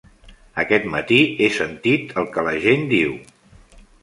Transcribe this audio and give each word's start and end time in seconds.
Aquest 0.61 0.87
matí 0.93 1.19
he 1.43 1.49
sentit 1.57 2.17
el 2.23 2.31
que 2.35 2.47
la 2.49 2.55
gent 2.65 2.89
diu. 2.97 3.15